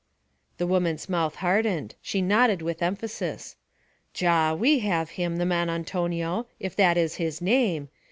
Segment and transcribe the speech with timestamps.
[0.57, 3.55] The woman's mouth hardened; she nodded with emphasis.
[4.15, 4.57] 'Già.
[4.57, 7.87] We have him, the man Antonio, if that is his name.